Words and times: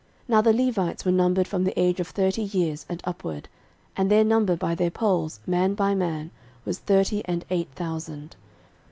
13:023:003 0.21 0.29
Now 0.29 0.41
the 0.41 0.53
Levites 0.53 1.05
were 1.05 1.11
numbered 1.11 1.47
from 1.47 1.63
the 1.63 1.79
age 1.79 1.99
of 1.99 2.07
thirty 2.07 2.41
years 2.41 2.87
and 2.89 3.01
upward: 3.05 3.47
and 3.95 4.09
their 4.09 4.23
number 4.23 4.55
by 4.55 4.73
their 4.73 4.89
polls, 4.89 5.39
man 5.45 5.75
by 5.75 5.93
man, 5.93 6.31
was 6.65 6.79
thirty 6.79 7.21
and 7.25 7.45
eight 7.51 7.69
thousand. 7.75 8.35